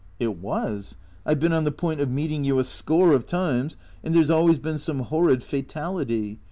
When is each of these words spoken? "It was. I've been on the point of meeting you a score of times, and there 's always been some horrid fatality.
"It 0.19 0.39
was. 0.39 0.97
I've 1.27 1.39
been 1.39 1.53
on 1.53 1.63
the 1.63 1.71
point 1.71 1.99
of 1.99 2.09
meeting 2.09 2.43
you 2.43 2.57
a 2.57 2.63
score 2.63 3.13
of 3.13 3.27
times, 3.27 3.77
and 4.03 4.15
there 4.15 4.23
's 4.23 4.31
always 4.31 4.57
been 4.57 4.79
some 4.79 5.01
horrid 5.01 5.43
fatality. 5.43 6.39